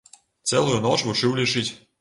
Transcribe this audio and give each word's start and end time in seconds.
Цэлую 0.51 0.79
ноч 0.87 0.97
вучыў 1.11 1.39
лічыць. 1.45 1.69